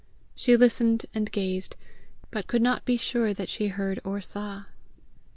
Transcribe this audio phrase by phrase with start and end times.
[0.33, 1.75] She listened and gazed,
[2.31, 4.63] but could not be sure that she heard or saw.